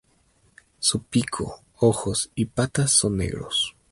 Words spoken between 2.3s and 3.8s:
y patas son negros.